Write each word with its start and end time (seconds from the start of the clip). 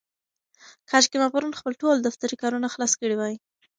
کاشکې 0.89 1.17
ما 1.21 1.27
پرون 1.33 1.53
خپل 1.59 1.73
ټول 1.81 1.95
دفترې 1.99 2.35
کارونه 2.43 2.67
خلاص 2.73 2.93
کړي 3.01 3.15
وای. 3.17 3.35